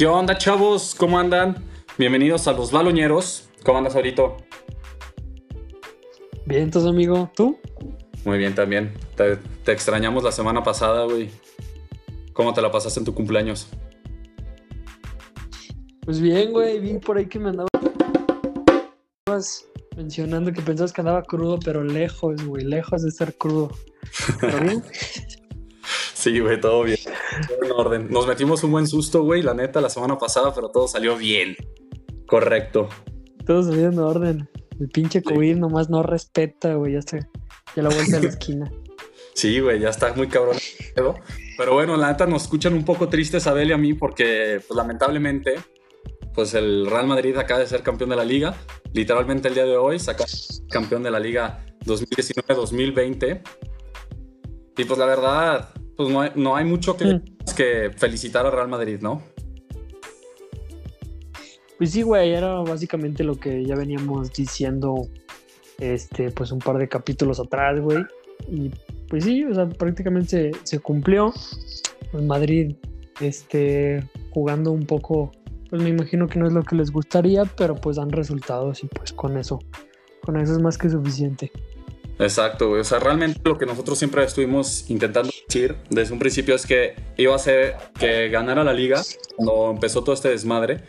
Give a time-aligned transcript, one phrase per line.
[0.00, 0.94] ¿Qué onda, chavos?
[0.94, 1.62] ¿Cómo andan?
[1.98, 3.50] Bienvenidos a los Baloñeros.
[3.66, 4.22] ¿Cómo andas ahorita?
[6.46, 7.30] Bien, entonces, amigo.
[7.36, 7.58] ¿Tú?
[8.24, 8.94] Muy bien también.
[9.14, 11.28] Te, te extrañamos la semana pasada, güey.
[12.32, 13.68] ¿Cómo te la pasaste en tu cumpleaños?
[16.06, 16.80] Pues bien, güey.
[16.80, 17.68] Vi por ahí que me andabas
[19.98, 22.64] mencionando que pensabas que andaba crudo, pero lejos, güey.
[22.64, 23.70] Lejos de ser crudo.
[24.40, 24.82] ¿Todo bien?
[26.20, 26.98] Sí, güey, todo bien.
[27.48, 28.08] Todo en orden.
[28.10, 31.56] Nos metimos un buen susto, güey, la neta, la semana pasada, pero todo salió bien.
[32.26, 32.90] Correcto.
[33.46, 34.50] Todo salió en orden.
[34.78, 36.92] El pinche COVID nomás no respeta, güey.
[36.92, 37.18] Ya está.
[37.74, 38.70] Ya la vuelta a la esquina.
[39.32, 40.58] Sí, güey, ya está muy cabrón.
[41.56, 44.60] Pero bueno, la neta nos escuchan un poco tristes a Abel y a mí porque,
[44.68, 45.54] pues lamentablemente,
[46.34, 48.54] pues el Real Madrid acaba de ser campeón de la liga.
[48.92, 50.26] Literalmente el día de hoy saca
[50.68, 53.40] campeón de la liga 2019-2020.
[54.76, 57.22] Y pues la verdad, pues no hay, no hay mucho que, Mm.
[57.54, 59.22] que felicitar al Real Madrid, ¿no?
[61.76, 64.94] Pues sí, güey, era básicamente lo que ya veníamos diciendo,
[65.78, 68.02] este, pues un par de capítulos atrás, güey.
[68.50, 68.70] Y
[69.10, 71.34] pues sí, o sea, prácticamente se, se cumplió.
[72.14, 72.76] En Madrid,
[73.20, 75.32] este, jugando un poco,
[75.68, 78.86] pues me imagino que no es lo que les gustaría, pero pues dan resultados y
[78.86, 79.58] pues con eso,
[80.22, 81.52] con eso es más que suficiente.
[82.18, 82.82] Exacto, güey.
[82.82, 86.94] O sea, realmente lo que nosotros siempre estuvimos intentando decir desde un principio es que
[87.16, 89.02] iba a ser que ganara la liga
[89.36, 90.84] cuando empezó todo este desmadre.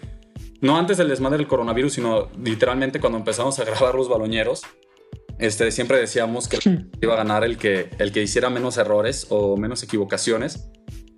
[0.62, 4.62] No antes del desmadre del coronavirus, sino literalmente cuando empezamos a grabar los baloñeros.
[5.40, 6.60] Este, siempre decíamos que
[7.02, 10.70] iba a ganar el que, el que hiciera menos errores o menos equivocaciones.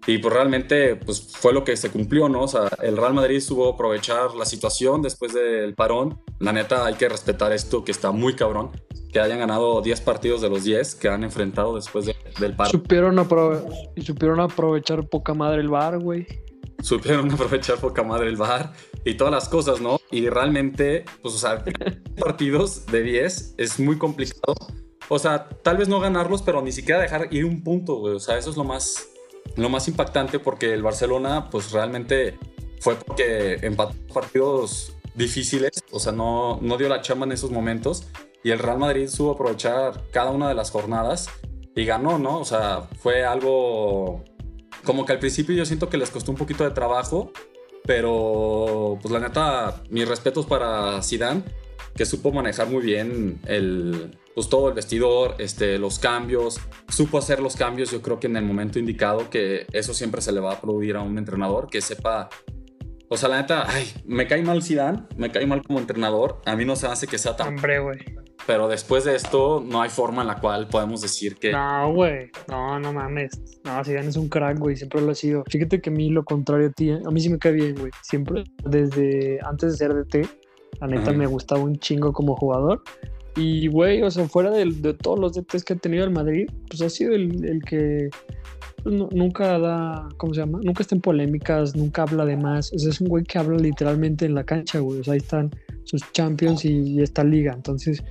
[0.06, 2.44] Y pues realmente pues fue lo que se cumplió, ¿no?
[2.44, 6.22] O sea, el Real Madrid supo aprovechar la situación después del parón.
[6.40, 8.72] La neta hay que respetar esto que está muy cabrón.
[9.14, 12.72] Que hayan ganado 10 partidos de los 10 que han enfrentado después de- del parón.
[12.72, 13.64] Supieron, aprove-
[14.04, 16.26] supieron aprovechar poca madre el bar, güey.
[16.82, 18.74] supieron aprovechar poca madre el bar
[19.06, 20.00] y todas las cosas, ¿no?
[20.12, 21.64] Y realmente, pues, o sea,
[22.20, 24.56] partidos de 10 es muy complicado.
[25.10, 28.16] O sea, tal vez no ganarlos, pero ni siquiera dejar ir un punto, güey.
[28.16, 29.08] O sea, eso es lo más,
[29.56, 32.38] lo más impactante porque el Barcelona, pues, realmente
[32.80, 38.08] fue porque empató partidos difíciles, o sea, no, no dio la chamba en esos momentos
[38.44, 41.30] y el Real Madrid supo aprovechar cada una de las jornadas
[41.76, 42.40] y ganó, ¿no?
[42.40, 44.24] O sea, fue algo
[44.84, 47.32] como que al principio yo siento que les costó un poquito de trabajo,
[47.86, 51.44] pero pues la neta, mis respetos para Zidane,
[51.96, 56.60] que supo manejar muy bien el, pues todo el vestidor, este, los cambios,
[56.90, 60.32] supo hacer los cambios, yo creo que en el momento indicado, que eso siempre se
[60.32, 62.30] le va a aplaudir a un entrenador, que sepa,
[63.10, 66.56] o sea, la neta, ay, me cae mal Zidane, me cae mal como entrenador, a
[66.56, 68.23] mí no se hace que sea tan, Hombre, güey.
[68.46, 71.52] Pero después de esto no hay forma en la cual podemos decir que...
[71.52, 72.30] No, güey.
[72.50, 73.40] No, no mames.
[73.64, 74.76] No, Zidane es un crack, güey.
[74.76, 75.44] Siempre lo ha sido.
[75.50, 77.92] Fíjate que a mí lo contrario a ti, a mí sí me cae bien, güey.
[78.02, 80.28] Siempre, desde antes de ser DT,
[80.82, 81.14] la neta Ajá.
[81.14, 82.82] me gustaba un chingo como jugador.
[83.36, 86.48] Y, güey, o sea, fuera del- de, todos los DTs que ha tenido el Madrid,
[86.70, 88.10] pues ha sido el, el que
[88.84, 90.60] pues, nu- nunca da, ¿cómo se llama?
[90.62, 92.72] Nunca está en polémicas, nunca habla de más.
[92.74, 95.00] O sea, es un güey que habla literalmente en la cancha, güey.
[95.00, 95.50] O sea, ahí están
[95.86, 97.54] sus champions y, y esta liga.
[97.54, 98.04] Entonces,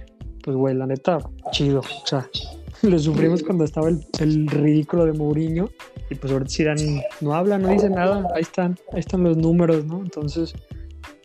[0.42, 1.19] pues, güey, la neta,
[1.50, 1.80] chido.
[1.80, 2.28] O sea,
[2.82, 5.69] lo sufrimos cuando estaba el, el ridículo de Mourinho.
[6.10, 8.28] Y pues ahorita Zidane no habla, no dice nada.
[8.34, 10.00] Ahí están, ahí están los números, ¿no?
[10.00, 10.54] Entonces,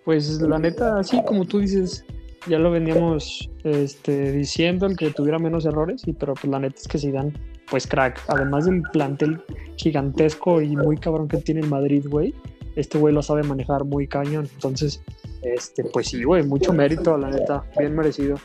[0.06, 2.06] pues la neta, así como tú dices,
[2.48, 6.04] ya lo veníamos este, diciendo, el que tuviera menos errores.
[6.06, 7.34] Y, pero pues la neta es que Zidane,
[7.70, 8.24] pues crack.
[8.30, 9.42] Además del plantel
[9.76, 12.34] gigantesco y muy cabrón que tiene el Madrid, güey.
[12.76, 14.48] Este güey lo sabe manejar muy cañón.
[14.54, 15.04] Entonces,
[15.42, 18.38] este, pues sí, güey, mucho mérito, la neta, bien merecido.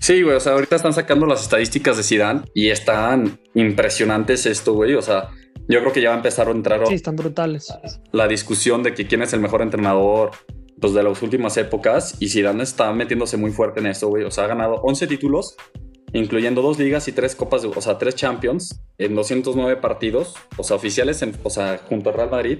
[0.00, 4.72] Sí, güey, o sea, ahorita están sacando las estadísticas de Zidane y están impresionantes esto,
[4.74, 5.28] güey, o sea,
[5.68, 7.68] yo creo que ya va a empezar a entrar Sí, están brutales.
[8.12, 10.30] la discusión de que quién es el mejor entrenador
[10.80, 14.30] pues, de las últimas épocas y Zidane está metiéndose muy fuerte en esto, güey, o
[14.30, 15.56] sea, ha ganado 11 títulos,
[16.12, 20.62] incluyendo dos ligas y tres copas, de- o sea, tres Champions en 209 partidos, o
[20.62, 22.58] sea, oficiales, en- o sea, junto al Real Madrid.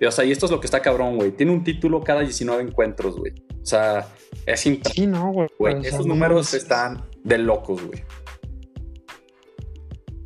[0.00, 2.20] Y, o sea, y esto es lo que está cabrón, güey, tiene un título cada
[2.20, 3.32] 19 encuentros, güey.
[3.62, 4.08] O sea,
[4.46, 4.92] es impresionante.
[4.92, 5.48] Sí, no, güey.
[5.58, 8.02] Güey, esos números están de locos, güey.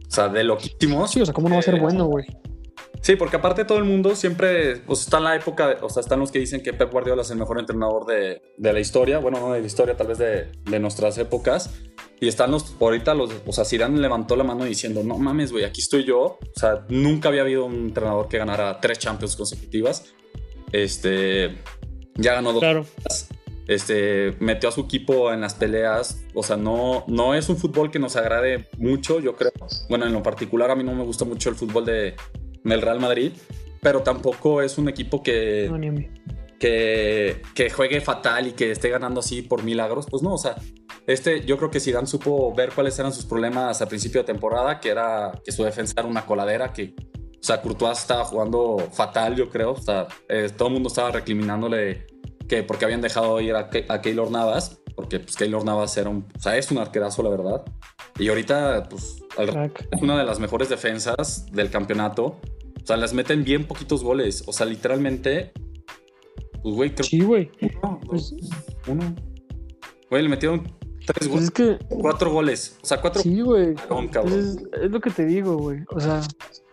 [0.06, 1.11] O sea, de loquísimos.
[1.11, 2.26] Sí, o sea, ¿cómo no va a ser Eh, bueno, güey?
[3.03, 6.21] Sí, porque aparte todo el mundo siempre, pues está en la época, o sea, están
[6.21, 9.41] los que dicen que Pep Guardiola es el mejor entrenador de, de la historia, bueno,
[9.41, 11.71] no de la historia, tal vez de, de nuestras épocas.
[12.21, 15.65] Y están los, ahorita los, o sea, Zidane levantó la mano diciendo, no mames, güey,
[15.65, 16.39] aquí estoy yo.
[16.39, 20.15] O sea, nunca había habido un entrenador que ganara tres Champions consecutivas.
[20.71, 21.59] Este,
[22.15, 22.61] ya ganó dos.
[22.61, 22.87] Claro.
[23.67, 26.23] Este, metió a su equipo en las peleas.
[26.35, 29.51] O sea, no, no es un fútbol que nos agrade mucho, yo creo.
[29.89, 32.15] Bueno, en lo particular a mí no me gusta mucho el fútbol de,
[32.64, 33.32] del Real Madrid,
[33.81, 35.79] pero tampoco es un equipo que, No,
[36.59, 40.55] que, que juegue fatal y que esté ganando así por milagros, pues no, o sea,
[41.06, 44.79] este, yo creo que Zidane supo ver cuáles eran sus problemas a principio de temporada,
[44.79, 49.35] que era que su defensa era una coladera, que, o sea, Courtois estaba jugando fatal,
[49.35, 52.06] yo creo, o sea, eh, todo el mundo estaba recriminándole
[52.49, 56.29] que porque habían dejado ir a, a Keylor Navas, porque pues Keylor Navas era un,
[56.37, 57.65] o sea, es un arquerazo, la verdad,
[58.19, 62.41] y ahorita, pues, es una de las mejores defensas del campeonato,
[62.82, 65.52] o sea, les meten bien poquitos goles, o sea, literalmente
[66.62, 67.50] pues, güey, creo Sí, güey.
[67.82, 68.34] Uno, Pues,
[68.87, 69.14] uno.
[70.11, 70.62] Güey, le metieron
[71.06, 71.44] tres pues goles.
[71.44, 71.79] es que.
[71.88, 72.79] Cuatro goles.
[72.82, 73.23] O sea, cuatro.
[73.23, 73.75] Sí, güey.
[73.75, 74.38] Cabrón, cabrón.
[74.38, 75.81] Es, es lo que te digo, güey.
[75.90, 76.20] O sea,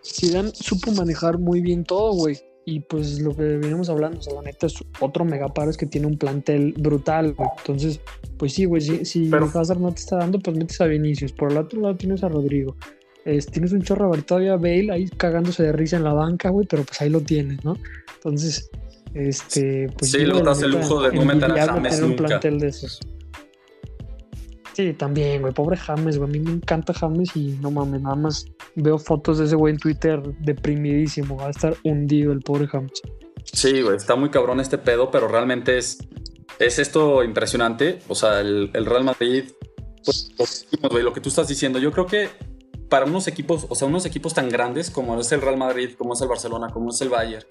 [0.04, 2.38] Zidane supo manejar muy bien todo, güey.
[2.66, 5.86] Y pues lo que venimos hablando, o sea, la neta es otro megaparo es que
[5.86, 7.48] tiene un plantel brutal, güey.
[7.58, 8.00] Entonces,
[8.36, 11.32] pues sí, güey, si, si Pero- Hazard no te está dando, pues metes a Vinicius.
[11.32, 12.76] Por el otro lado tienes a Rodrigo.
[13.24, 16.84] Es- tienes un chorro, todavía Bale ahí cagándose de risa en la banca, güey, pero
[16.84, 17.76] pues ahí lo tienes, ¿no?
[18.14, 18.70] Entonces,
[19.14, 22.24] este, pues Sí, lo das el lujo de no meter a James tener un nunca.
[22.26, 23.00] plantel de esos.
[24.74, 26.30] Sí, también, güey, pobre James, güey.
[26.30, 28.46] A mí me encanta James y no mames, nada más
[28.76, 31.36] veo fotos de ese güey en Twitter deprimidísimo.
[31.36, 32.92] Va a estar hundido el pobre James.
[33.52, 35.98] Sí, güey, está muy cabrón este pedo, pero realmente es,
[36.58, 37.98] es esto impresionante.
[38.08, 39.44] O sea, el, el Real Madrid,
[40.04, 40.30] pues,
[41.02, 42.28] lo que tú estás diciendo, yo creo que
[42.90, 46.12] para unos equipos, o sea, unos equipos tan grandes como es el Real Madrid, como
[46.12, 47.46] es el Barcelona, como es el Bayern,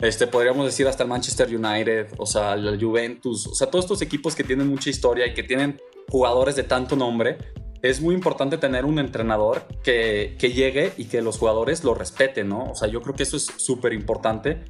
[0.00, 4.02] este, podríamos decir hasta el Manchester United, o sea, el Juventus, o sea, todos estos
[4.02, 7.38] equipos que tienen mucha historia y que tienen jugadores de tanto nombre,
[7.82, 12.48] es muy importante tener un entrenador que, que llegue y que los jugadores lo respeten,
[12.48, 12.70] ¿no?
[12.70, 14.62] O sea, yo creo que eso es súper importante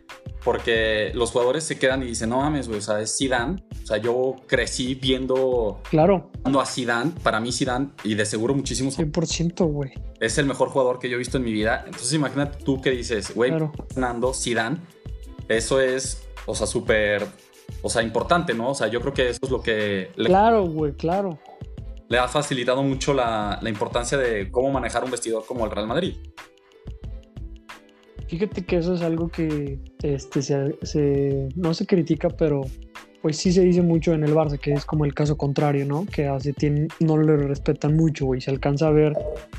[0.44, 3.62] porque los jugadores se quedan y dicen, no mames, güey, o sea, es Zidane.
[3.82, 8.98] O sea, yo crecí viendo Claro, a Zidane, para mí Zidane, y de seguro muchísimos,
[8.98, 9.90] 100%, güey.
[10.20, 11.82] es el mejor jugador que yo he visto en mi vida.
[11.86, 13.72] Entonces imagínate tú que dices, güey, Claro.
[13.88, 14.78] Fernando Zidane,
[15.48, 17.26] eso es, o sea, súper,
[17.82, 18.70] o sea, importante, ¿no?
[18.70, 21.38] O sea, yo creo que eso es lo que le, Claro, güey, claro.
[22.10, 25.86] Le ha facilitado mucho la, la importancia de cómo manejar un vestidor como el Real
[25.86, 26.16] Madrid.
[28.26, 32.62] Fíjate que eso es algo que este, se, no se critica, pero
[33.22, 36.06] pues sí se dice mucho en el Barça, que es como el caso contrario, ¿no?
[36.06, 38.40] Que Setién no le respetan mucho, güey.
[38.40, 39.12] Se alcanza a ver,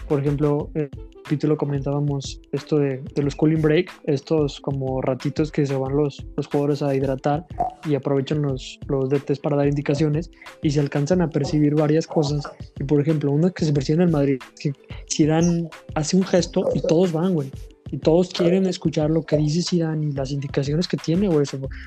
[0.07, 0.89] por ejemplo, el
[1.23, 6.47] capítulo comentábamos esto de, los cooling break, estos como ratitos que se van los, los
[6.47, 7.45] jugadores a hidratar
[7.85, 10.31] y aprovechan los, los DTs para dar indicaciones
[10.63, 12.49] y se alcanzan a percibir varias cosas.
[12.79, 14.73] Y por ejemplo, una que se percibe en el Madrid, que
[15.11, 17.51] Zidane hace un gesto y todos van, güey
[17.91, 21.45] y todos quieren escuchar lo que dice Zidane y las indicaciones que tiene, güey,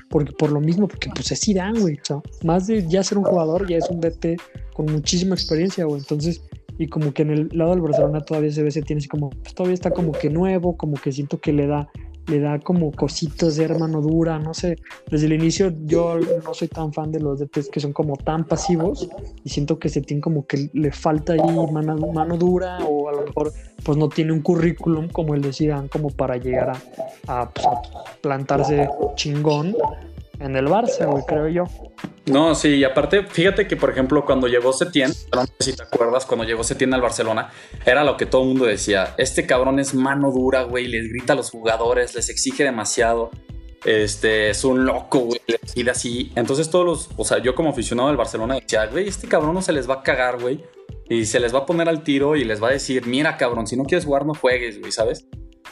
[0.09, 1.99] porque por lo mismo, porque pues es Zidane, güey,
[2.43, 4.39] más de ya ser un jugador, ya es un DT
[4.73, 6.43] con muchísima experiencia, güey, entonces,
[6.77, 9.31] y como que en el lado del Barcelona todavía se ve, se tiene así como,
[9.31, 11.89] pues todavía está como que nuevo, como que siento que le da,
[12.27, 14.77] le da como cositas de hermano dura, no sé,
[15.09, 18.45] desde el inicio yo no soy tan fan de los DTs que son como tan
[18.45, 19.07] pasivos
[19.43, 21.39] y siento que se tiene como que le falta ahí
[21.71, 25.53] mano, mano dura o a lo mejor pues no tiene un currículum como el de
[25.53, 26.77] Zidane como para llegar
[27.27, 27.67] a, pues,
[28.21, 29.75] plantarse chingón
[30.39, 31.65] en el Barça, creo yo.
[32.25, 36.25] No, sí, y aparte, fíjate que, por ejemplo, cuando llegó Setién, no si te acuerdas,
[36.25, 37.51] cuando llegó Setién al Barcelona,
[37.85, 41.33] era lo que todo el mundo decía, este cabrón es mano dura, güey, les grita
[41.33, 43.29] a los jugadores, les exige demasiado,
[43.85, 45.39] este, es un loco, güey,
[45.89, 46.31] así.
[46.35, 49.61] Entonces todos los, o sea, yo como aficionado del Barcelona decía, güey, este cabrón no
[49.61, 50.63] se les va a cagar, güey,
[51.07, 53.67] y se les va a poner al tiro y les va a decir, mira, cabrón,
[53.67, 55.27] si no quieres jugar, no juegues, güey, ¿sabes?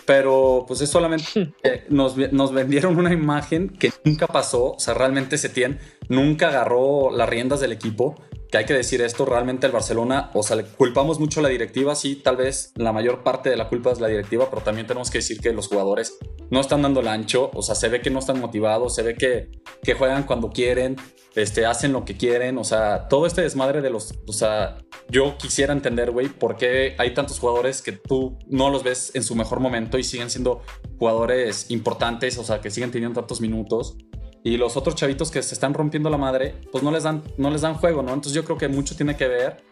[0.06, 4.74] Pero pues es solamente eh, nos, nos vendieron una imagen que nunca pasó.
[4.74, 5.80] O sea, realmente Setién
[6.10, 8.16] nunca agarró las riendas del equipo.
[8.50, 11.50] Que hay que decir esto, realmente el Barcelona, o sea, le culpamos mucho a la
[11.50, 14.86] directiva, sí, tal vez la mayor parte de la culpa es la directiva, pero también
[14.86, 16.20] tenemos que decir que los jugadores
[16.50, 19.16] no están dando el ancho, o sea, se ve que no están motivados, se ve
[19.16, 19.50] que,
[19.82, 20.96] que juegan cuando quieren,
[21.36, 24.78] este, hacen lo que quieren, o sea, todo este desmadre de los, o sea,
[25.10, 29.24] yo quisiera entender, güey, por qué hay tantos jugadores que tú no los ves en
[29.24, 30.62] su mejor momento y siguen siendo
[31.00, 33.98] jugadores importantes, o sea, que siguen teniendo tantos minutos.
[34.46, 37.50] Y los otros chavitos que se están rompiendo la madre, pues no les dan, no
[37.50, 38.14] les dan juego, ¿no?
[38.14, 39.64] Entonces yo creo que mucho tiene que ver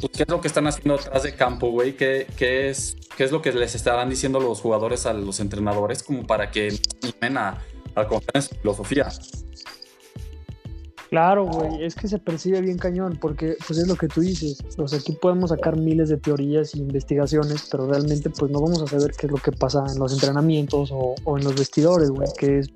[0.00, 3.32] pues, qué es lo que están haciendo atrás de campo, güey, ¿Qué, es, qué es
[3.32, 7.58] lo que les estarán diciendo los jugadores a los entrenadores como para que animen a,
[7.94, 9.08] a confiar en su filosofía.
[11.10, 14.62] Claro, güey, es que se percibe bien cañón, porque pues es lo que tú dices.
[14.78, 18.80] O sea, aquí podemos sacar miles de teorías e investigaciones, pero realmente pues no vamos
[18.82, 22.10] a saber qué es lo que pasa en los entrenamientos o, o en los vestidores,
[22.10, 22.68] güey, que es,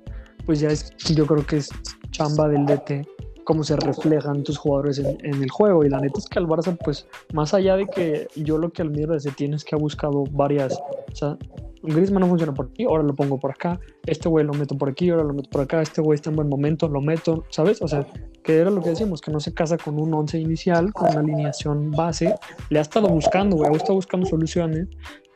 [0.45, 1.69] pues ya es, yo creo que es
[2.11, 3.07] chamba del DT,
[3.45, 5.85] cómo se reflejan tus jugadores en, en el juego.
[5.85, 8.81] Y la neta es que al Barça, pues, más allá de que yo lo que
[8.81, 11.37] admiro de Setién es que ha buscado varias, o sea,
[11.83, 14.89] Griezmann no funciona por aquí, ahora lo pongo por acá, este güey lo meto por
[14.89, 17.81] aquí, ahora lo meto por acá, este güey está en buen momento, lo meto, ¿sabes?
[17.81, 18.07] O sea,
[18.43, 21.19] que era lo que decíamos, que no se casa con un once inicial, con una
[21.19, 22.35] alineación base,
[22.69, 24.87] le ha estado buscando, güey, ha estado buscando soluciones,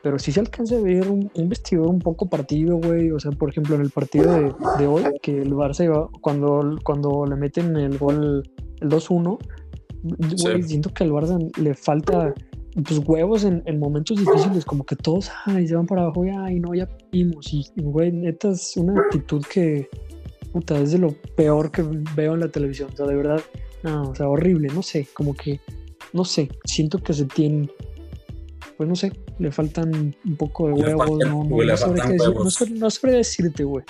[0.02, 3.50] pero sí se alcanza a ver un, vestidor un poco partido, güey, o sea, por
[3.50, 7.76] ejemplo, en el partido de, de hoy, que el Barça iba, cuando, cuando le meten
[7.76, 8.42] el gol,
[8.80, 9.38] el 2-1,
[10.42, 12.34] güey, siento que al Barça le falta
[12.84, 16.60] pues huevos en, momentos difíciles, como que todos ay, se van para abajo y ay,
[16.60, 17.52] no, ya vimos.
[17.52, 19.88] Y, güey, neta es una actitud que,
[20.52, 21.82] puta, es de lo peor que
[22.14, 22.90] veo en la televisión.
[22.92, 23.40] O sea, de verdad,
[23.82, 25.60] no, o sea, horrible, no sé, como que,
[26.12, 27.68] no sé, siento que se tiene,
[28.80, 31.58] pues no sé, le faltan un poco de huevos, no, no,
[32.78, 33.84] no, sabré decirte, güey.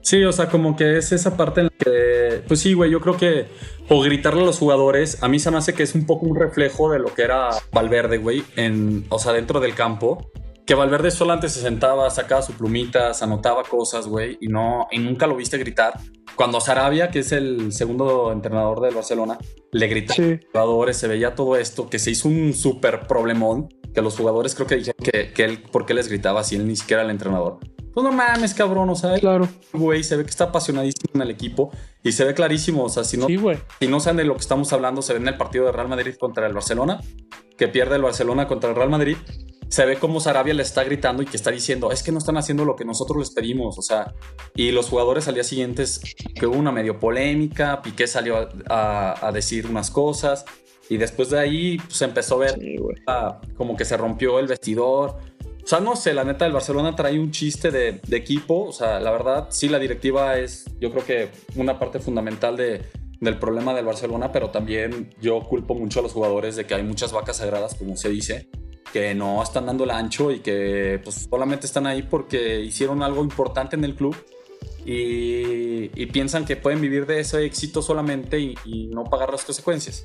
[0.00, 3.00] Sí, o sea, como que es esa parte en la que, pues sí, güey, yo
[3.00, 3.46] creo que,
[3.88, 6.34] o gritarle a los jugadores, a mí se me hace que es un poco un
[6.34, 10.32] reflejo de lo que era Valverde, güey, en, o sea, dentro del campo.
[10.66, 14.98] Que Valverde solo antes se sentaba, sacaba su plumita, anotaba cosas, güey, y no, y
[14.98, 16.00] nunca lo viste gritar.
[16.34, 19.38] Cuando Sarabia, que es el segundo entrenador del Barcelona,
[19.70, 23.68] le gritaba a los jugadores, se veía todo esto, que se hizo un súper problemón,
[23.94, 26.66] que los jugadores creo que dijeron que, que él, ¿por qué les gritaba si él
[26.66, 27.58] ni siquiera era el entrenador?
[27.92, 29.48] Pues no mames, cabrón, o sea, claro.
[29.72, 31.72] güey, se ve que está apasionadísimo en el equipo
[32.04, 34.72] y se ve clarísimo, o sea, si no, si no saben de lo que estamos
[34.72, 37.00] hablando, se ve en el partido de Real Madrid contra el Barcelona,
[37.58, 39.16] que pierde el Barcelona contra el Real Madrid,
[39.70, 42.36] se ve como Sarabia le está gritando y que está diciendo, es que no están
[42.36, 44.14] haciendo lo que nosotros les pedimos, o sea,
[44.56, 45.84] y los jugadores al día siguiente,
[46.34, 50.44] que hubo una medio polémica, Piqué salió a, decir unas cosas,
[50.90, 52.58] y después de ahí pues, se empezó a ver
[53.56, 55.16] como que se rompió el vestidor,
[55.62, 58.64] o sea, no sé, la neta, el Barcelona trae un chiste de, equipo.
[58.64, 62.82] O sea, la verdad, sí, la directiva es, yo creo que una parte fundamental de,
[63.20, 66.82] del problema del Barcelona, pero también yo culpo mucho a los jugadores de que hay
[66.82, 68.48] muchas vacas sagradas, como se dice,
[68.92, 73.22] que no están dando el ancho y que pues, solamente están ahí porque hicieron algo
[73.22, 74.16] importante en el club
[74.84, 80.04] y, piensan que pueden vivir de ese éxito solamente y, y no pagar las consecuencias.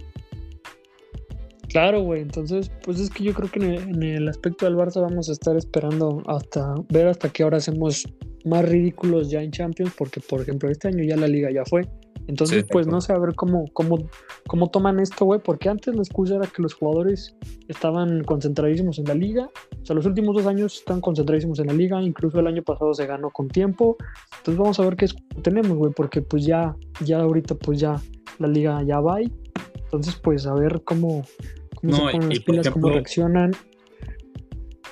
[1.76, 2.22] Claro, güey.
[2.22, 5.58] Entonces, pues es que yo creo que en el, aspecto del Barça vamos a estar
[5.58, 8.08] esperando hasta ver hasta qué hora hacemos
[8.46, 11.82] más ridículos ya en Champions, porque por ejemplo este año ya la liga ya fue.
[12.28, 13.98] Entonces, pues no sé a ver cómo, cómo,
[14.48, 17.36] cómo toman esto, güey, porque antes la excusa era que los jugadores
[17.68, 19.50] estaban concentradísimos en la liga.
[19.82, 22.94] O sea, los últimos dos años están concentradísimos en la liga, incluso el año pasado
[22.94, 23.98] se ganó con tiempo.
[24.38, 25.08] Entonces vamos a ver qué
[25.44, 28.02] tenemos, güey, porque pues ya, ya ahorita pues ya
[28.40, 29.20] la liga ya va.
[29.20, 31.24] Entonces, pues a ver cómo,
[31.86, 33.52] no, y, por ejemplo, reaccionan.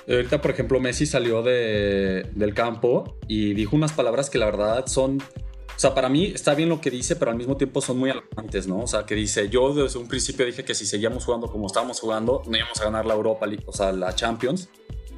[0.08, 4.86] Ahorita, por ejemplo, Messi salió de, del campo y dijo unas palabras que la verdad
[4.86, 5.20] son.
[5.20, 8.10] O sea, para mí está bien lo que dice, pero al mismo tiempo son muy
[8.10, 8.80] alarmantes, ¿no?
[8.80, 11.98] O sea, que dice, yo desde un principio dije que si seguíamos jugando como estábamos
[12.00, 14.68] jugando, no íbamos a ganar la Europa League, o sea, la Champions.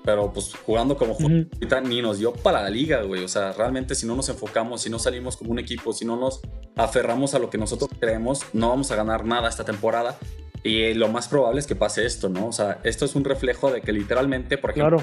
[0.04, 3.24] Pero pues jugando como ahorita ni nos dio para la liga, güey.
[3.24, 6.16] O sea, realmente si no nos enfocamos, si no salimos como un equipo, si no
[6.16, 6.40] nos
[6.76, 10.16] aferramos a lo que nosotros creemos, no vamos a ganar nada esta temporada.
[10.66, 12.48] Y lo más probable es que pase esto, ¿no?
[12.48, 15.00] O sea, esto es un reflejo de que literalmente, por ejemplo,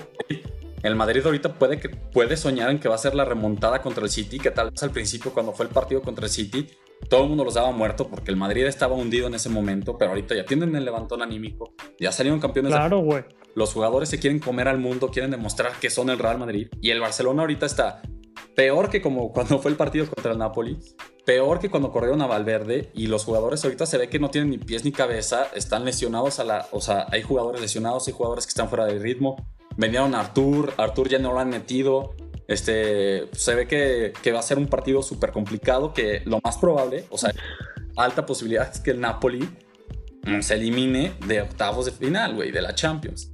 [0.83, 4.03] el Madrid ahorita puede, que, puede soñar en que va a ser la remontada contra
[4.03, 6.67] el City, que tal vez al principio cuando fue el partido contra el City,
[7.07, 10.11] todo el mundo los daba muerto porque el Madrid estaba hundido en ese momento, pero
[10.11, 12.73] ahorita ya tienen el levantón anímico, ya salieron campeones.
[12.73, 13.23] Claro, güey.
[13.55, 16.89] Los jugadores se quieren comer al mundo, quieren demostrar que son el Real Madrid y
[16.89, 18.01] el Barcelona ahorita está
[18.55, 20.79] peor que como cuando fue el partido contra el Napoli,
[21.25, 24.51] peor que cuando corrieron a Valverde y los jugadores ahorita se ve que no tienen
[24.51, 28.45] ni pies ni cabeza, están lesionados a la, o sea, hay jugadores lesionados, hay jugadores
[28.45, 29.35] que están fuera de ritmo.
[29.75, 32.15] Venían a Artur, Artur ya no lo han metido.
[32.47, 36.57] Este, se ve que, que va a ser un partido súper complicado, que lo más
[36.57, 37.31] probable, o sea,
[37.95, 39.47] alta posibilidad es que el Napoli
[40.41, 43.31] se elimine de octavos de final, güey, de la Champions.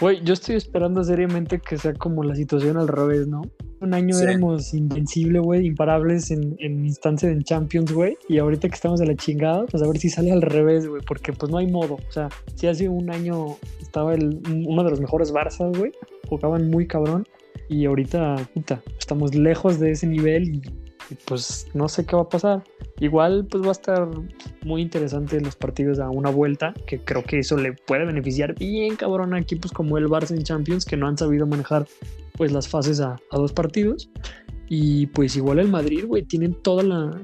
[0.00, 3.42] Güey, yo estoy esperando seriamente que sea como la situación al revés, ¿no?
[3.80, 8.16] Un año éramos invencibles, güey, imparables en, en instancia en Champions, güey.
[8.28, 11.02] Y ahorita que estamos de la chingada, pues a ver si sale al revés, güey,
[11.06, 11.94] porque pues no hay modo.
[11.94, 15.92] O sea, si hace un año estaba el, uno de los mejores Barça, güey,
[16.28, 17.24] jugaban muy cabrón.
[17.68, 20.62] Y ahorita, puta, estamos lejos de ese nivel y
[21.10, 22.64] y pues no sé qué va a pasar.
[23.00, 24.08] Igual pues va a estar
[24.64, 28.96] muy interesante los partidos a una vuelta, que creo que eso le puede beneficiar bien
[28.96, 31.86] cabrón a equipos como el Barça en Champions que no han sabido manejar
[32.36, 34.10] pues las fases a, dos partidos.
[34.68, 37.20] Y pues igual el Madrid, güey, tienen toda la...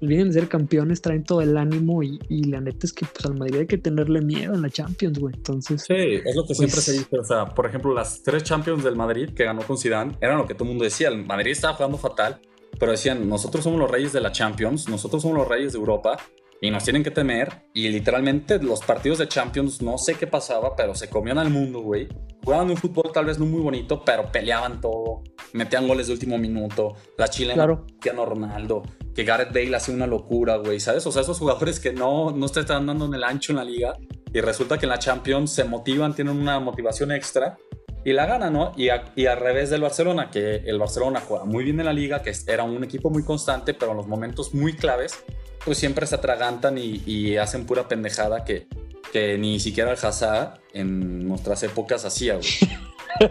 [0.00, 3.38] Vienen de ser campeones, traen todo el ánimo y, la neta es que pues al
[3.38, 5.34] Madrid hay que tenerle miedo en la Champions, güey.
[5.34, 5.82] Entonces...
[5.86, 7.18] Sí, es lo que siempre pues se dice.
[7.18, 10.46] O sea, por ejemplo, las tres Champions del Madrid que ganó con Zidane eran lo
[10.46, 11.08] que todo el mundo decía.
[11.08, 12.38] El Madrid estaba jugando fatal
[12.78, 16.16] pero decían, nosotros somos los reyes de la Champions, nosotros somos los reyes de Europa
[16.60, 17.66] y nos tienen que temer.
[17.74, 21.80] Y literalmente los partidos de Champions, no sé qué pasaba, pero se comían al mundo,
[21.80, 22.08] güey.
[22.44, 25.22] Jugaban un fútbol tal vez no muy bonito, pero peleaban todo.
[25.52, 26.94] Metían goles de último minuto.
[27.16, 27.84] La chilena, Claro.
[27.86, 28.82] Cristiano Ronaldo.
[29.14, 31.06] Que Gareth Bale hace una locura, güey, ¿sabes?
[31.06, 33.64] O sea, esos jugadores que no, no te están dando en el ancho en la
[33.64, 33.96] liga.
[34.32, 37.56] Y resulta que en la Champions se motivan, tienen una motivación extra
[38.04, 38.72] y la gana, ¿no?
[38.76, 41.92] Y, a- y al revés del Barcelona, que el Barcelona juega muy bien en la
[41.92, 45.24] liga, que era un equipo muy constante, pero en los momentos muy claves,
[45.64, 48.66] pues siempre se atragantan y, y hacen pura pendejada que,
[49.12, 53.30] que ni siquiera el Hazard en nuestras épocas hacía, güey.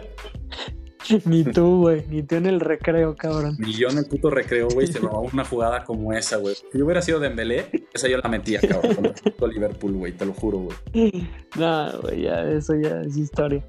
[1.26, 2.02] Ni tú, güey.
[2.08, 3.56] Ni tú en el recreo, cabrón.
[3.58, 6.54] Ni yo en el puto recreo, güey, se robaba una jugada como esa, güey.
[6.54, 10.12] Si yo hubiera sido Dembélé, esa yo la metía, cabrón, con el puto Liverpool, güey,
[10.12, 10.58] te lo juro,
[10.92, 11.28] güey.
[11.56, 13.62] No, güey, ya, eso ya es historia.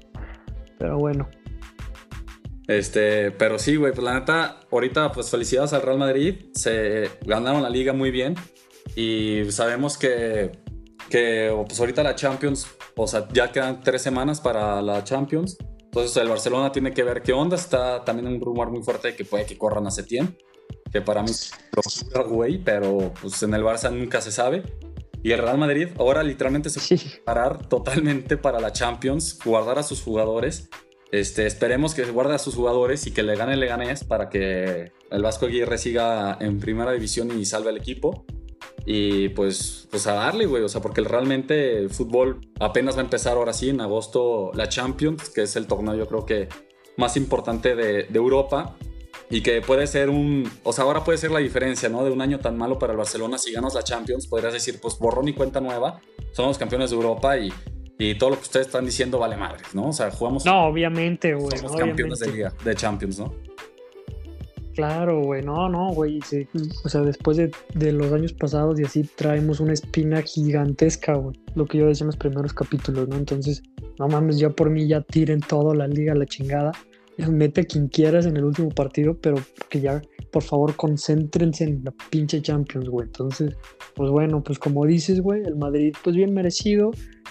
[0.78, 1.28] Pero bueno.
[2.66, 6.46] Este, pero sí, güey, pues la neta, ahorita, pues felicidades al Real Madrid.
[6.54, 8.34] Se ganaron la liga muy bien.
[8.94, 10.52] Y sabemos que,
[11.08, 12.66] que pues ahorita la Champions,
[12.96, 15.56] o sea, ya quedan tres semanas para la Champions.
[15.84, 17.56] Entonces el Barcelona tiene que ver qué onda.
[17.56, 20.36] Está también un rumor muy fuerte de que puede que corran a Setién.
[20.92, 21.52] Que para mí es
[22.28, 24.62] güey, pero pues en el Barça nunca se sabe.
[25.26, 26.96] Y el Real Madrid ahora literalmente se Sí.
[26.96, 30.70] preparar totalmente para la Champions, guardar a sus jugadores.
[31.10, 34.92] Este, esperemos que guarde a sus jugadores y que le gane el Leganés para que
[35.10, 38.24] el Vasco Aguirre siga en primera división y salve al equipo.
[38.84, 40.62] Y pues, pues a darle, güey.
[40.62, 44.68] O sea, porque realmente el fútbol apenas va a empezar ahora sí, en agosto, la
[44.68, 46.48] Champions, que es el torneo yo creo que
[46.98, 48.76] más importante de, de Europa.
[49.28, 50.48] Y que puede ser un.
[50.62, 52.04] O sea, ahora puede ser la diferencia, ¿no?
[52.04, 53.38] De un año tan malo para el Barcelona.
[53.38, 56.00] Si ganas la Champions, podrías decir, pues borrón y cuenta nueva.
[56.32, 57.52] Somos campeones de Europa y,
[57.98, 59.88] y todo lo que ustedes están diciendo vale madres, ¿no?
[59.88, 60.44] O sea, jugamos.
[60.44, 61.58] No, obviamente, güey.
[61.58, 63.34] somos campeones de liga, de Champions, ¿no?
[64.76, 65.42] Claro, güey.
[65.42, 66.20] No, no, güey.
[66.20, 66.46] sí.
[66.84, 71.34] O sea, después de, de los años pasados y así traemos una espina gigantesca, güey.
[71.54, 73.16] Lo que yo decía en los primeros capítulos, ¿no?
[73.16, 73.62] Entonces,
[73.98, 76.72] no mames, ya por mí ya tiren todo la liga a la chingada.
[77.18, 79.36] Mete quien quieras en el último partido, pero
[79.70, 83.06] que ya, por favor, concéntrense en la pinche Champions, güey.
[83.06, 83.56] Entonces,
[83.94, 86.90] pues bueno, pues como dices, güey, el Madrid, pues bien merecido.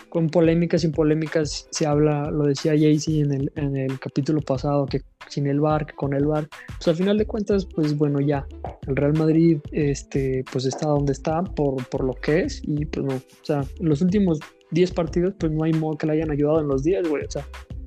[0.09, 4.85] Con polémicas, sin polémicas, se habla, lo decía Jaycee en el, en el capítulo pasado,
[4.85, 8.21] que sin el VAR, que con el VAR, pues al final de cuentas, pues bueno,
[8.21, 8.45] ya,
[8.87, 13.05] el Real Madrid, este, pues está donde está por, por lo que es, y pues
[13.05, 14.39] no, o sea, en los últimos
[14.71, 17.31] 10 partidos, pues no hay modo que le hayan ayudado en los 10, güey, o
[17.31, 17.45] sea,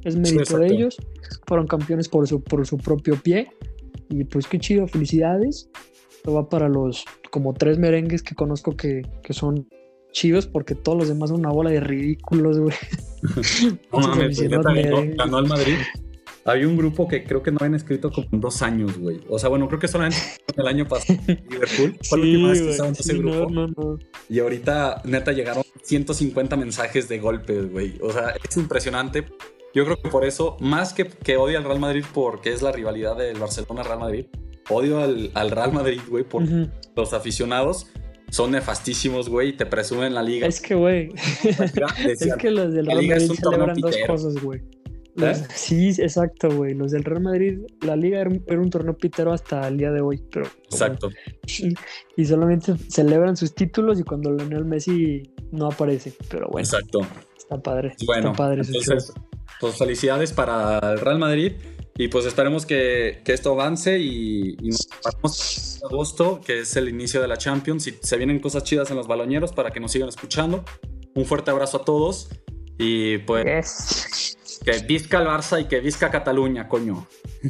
[0.09, 0.64] es mérito exacto.
[0.64, 0.97] de ellos,
[1.47, 3.51] fueron campeones por su, por su propio pie,
[4.09, 5.68] y pues qué chido, felicidades,
[6.11, 9.68] esto va para los como tres merengues que conozco que, que son
[10.12, 12.77] chidos, porque todos los demás son una bola de ridículos, güey.
[13.92, 14.73] No mames, neta,
[15.16, 15.75] ganó, el Madrid.
[16.44, 19.21] Hay un grupo que creo que no habían escrito como en dos años, güey.
[19.29, 20.18] O sea, bueno, creo que solamente
[20.57, 21.99] el año pasado Liverpool.
[22.09, 23.51] Fue la última vez que güey, estaban en ese sí, grupo.
[23.51, 23.99] no, no, no.
[24.29, 27.99] Y ahorita, neta, llegaron 150 mensajes de golpes, güey.
[28.01, 29.27] O sea, es impresionante.
[29.74, 32.72] Yo creo que por eso, más que, que odio al Real Madrid porque es la
[32.72, 34.26] rivalidad del Barcelona-Real Madrid,
[34.70, 36.70] odio al, al Real Madrid, güey, porque Ujú.
[36.96, 37.87] los aficionados
[38.31, 40.46] son nefastísimos, güey, y te presumen la liga.
[40.46, 41.11] Es que, güey,
[41.44, 44.61] es que los del Real Madrid celebran dos cosas, güey.
[45.20, 45.35] ¿Eh?
[45.52, 46.74] Sí, exacto, güey.
[46.74, 49.90] Los del Real Madrid, la liga era un, era un torneo pitero hasta el día
[49.90, 50.46] de hoy, pero...
[50.70, 51.11] Exacto.
[52.16, 56.12] Y solamente celebran sus títulos y cuando Lionel Messi no aparece.
[56.31, 57.00] Pero bueno, Exacto.
[57.37, 57.96] está padre.
[58.07, 59.12] Bueno, está padre entonces.
[59.61, 61.53] Pues felicidades para el Real Madrid
[61.97, 66.77] y pues esperemos que, que esto avance y, y nos preparamos en agosto, que es
[66.77, 69.81] el inicio de la Champions y se vienen cosas chidas en los baloñeros para que
[69.81, 70.64] nos sigan escuchando.
[71.14, 72.29] Un fuerte abrazo a todos
[72.79, 74.61] y pues Yes.
[74.64, 77.07] que visca el Barça y que visca Cataluña, coño.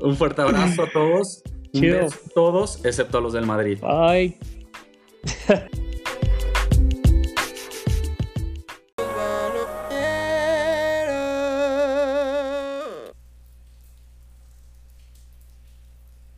[0.00, 1.42] Un fuerte abrazo a todos.
[1.74, 1.98] Un Chido.
[2.04, 3.78] beso a todos, excepto a los del Madrid.
[3.82, 4.38] Bye.